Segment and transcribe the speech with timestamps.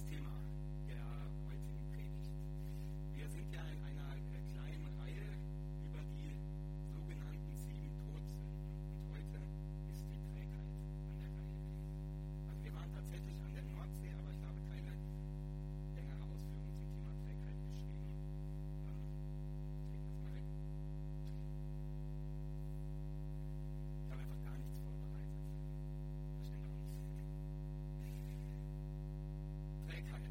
[0.00, 0.39] das
[30.00, 30.29] Okay.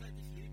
[0.00, 0.47] 35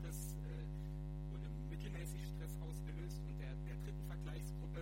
[0.00, 0.64] Jahres äh,
[1.28, 4.80] wurde mittelmäßig Stress ausgelöst und der, der dritten Vergleichsgruppe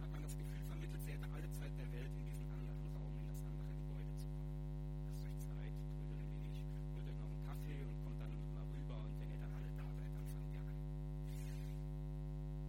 [0.00, 3.12] hat man das Gefühl vermittelt, sie hätte alle Zeit der Welt in diesen anderen Raum,
[3.20, 4.56] in das andere Gebäude zu kommen.
[5.04, 6.56] Lasst euch Zeit, trödelt ein wenig,
[6.96, 9.70] holt euch noch einen Kaffee und kommt dann mal rüber und wenn ihr dann alle
[9.76, 10.76] da seid, dann fangt ihr an.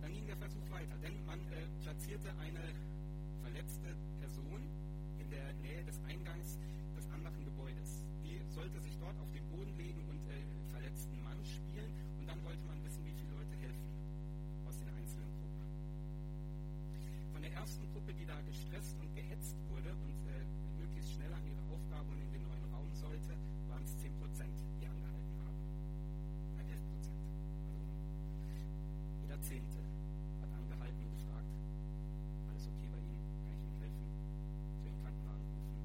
[0.04, 2.64] Dann ging der Versuch weiter, denn man äh, platzierte eine
[3.48, 4.60] verletzte Person
[5.24, 6.60] in der Nähe des Eingangs
[29.38, 29.78] jeder Zehnte
[30.42, 31.52] hat angehalten und gefragt,
[32.50, 33.22] alles okay bei Ihnen?
[33.46, 34.06] Kann ich Ihnen helfen?
[34.74, 35.78] Ich den Krankenwagen rufen?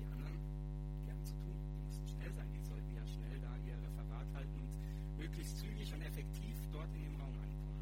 [0.00, 3.52] Die anderen, die hatten zu tun, die mussten schnell sein, die sollten ja schnell da
[3.64, 4.72] ihr Referat halten und
[5.16, 7.80] möglichst zügig und effektiv dort in dem Raum ankommen.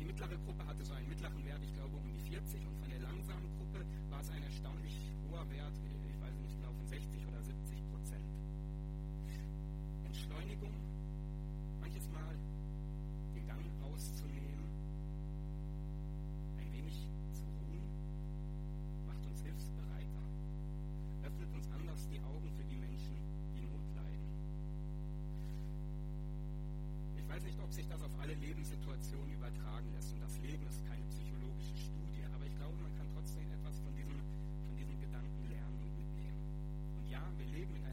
[0.00, 2.90] Die mittlere Gruppe hatte so einen mittleren Wert, ich glaube um die 40 und von
[2.90, 4.94] der langsamen Gruppe war es ein erstaunlich
[5.30, 5.76] hoher Wert,
[27.36, 30.08] weiß nicht, ob sich das auf alle Lebenssituationen übertragen lässt.
[30.14, 33.92] Und das Leben ist keine psychologische Studie, aber ich glaube, man kann trotzdem etwas von
[33.92, 34.16] diesem,
[34.64, 36.40] von diesem Gedanken lernen und mitnehmen.
[36.96, 37.85] Und ja, wir leben in